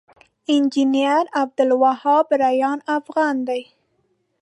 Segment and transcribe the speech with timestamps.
[0.53, 3.61] انجنير عبدالوهاب ريان افغان دی